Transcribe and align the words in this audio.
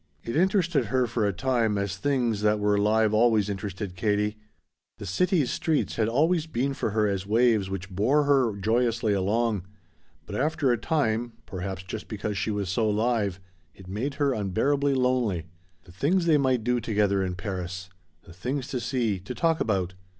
It 0.23 0.35
interested 0.35 0.85
her 0.85 1.05
for 1.05 1.27
a 1.27 1.31
time, 1.31 1.77
as 1.77 1.95
things 1.95 2.41
that 2.41 2.59
were 2.59 2.75
live 2.79 3.13
always 3.13 3.49
interested 3.51 3.95
Katie. 3.95 4.35
The 4.97 5.05
city's 5.05 5.51
streets 5.51 5.95
had 5.97 6.09
always 6.09 6.47
been 6.47 6.73
for 6.73 6.89
her 6.89 7.07
as 7.07 7.27
waves 7.27 7.69
which 7.69 7.87
bore 7.93 8.23
her 8.23 8.55
joyously 8.57 9.13
along. 9.13 9.67
But 10.25 10.33
after 10.35 10.71
a 10.71 10.77
time, 10.79 11.33
perhaps 11.45 11.83
just 11.83 12.07
because 12.07 12.35
she 12.35 12.49
was 12.49 12.67
so 12.67 12.89
live, 12.89 13.39
it 13.75 13.87
made 13.87 14.15
her 14.15 14.33
unbearably 14.33 14.95
lonely. 14.95 15.45
The 15.83 15.91
things 15.91 16.25
they 16.25 16.39
might 16.39 16.63
do 16.63 16.79
together 16.79 17.23
in 17.23 17.35
Paris! 17.35 17.87
The 18.23 18.33
things 18.33 18.69
to 18.69 18.79
see 18.79 19.19
to 19.19 19.35
talk 19.35 19.59
about. 19.59 19.93